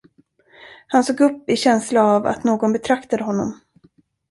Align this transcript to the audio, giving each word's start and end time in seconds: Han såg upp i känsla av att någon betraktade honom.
Han 0.87 1.03
såg 1.03 1.19
upp 1.19 1.49
i 1.49 1.55
känsla 1.55 2.03
av 2.03 2.25
att 2.25 2.43
någon 2.43 2.73
betraktade 2.73 3.23
honom. 3.23 3.59